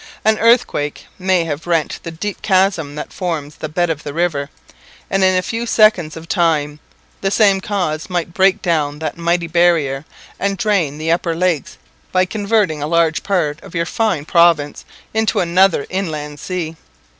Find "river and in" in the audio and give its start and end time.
4.15-5.37